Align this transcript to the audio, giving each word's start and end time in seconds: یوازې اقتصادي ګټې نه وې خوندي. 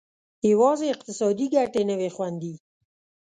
یوازې 0.51 0.87
اقتصادي 0.93 1.45
ګټې 1.55 1.81
نه 1.89 1.95
وې 1.99 2.09
خوندي. 2.15 2.53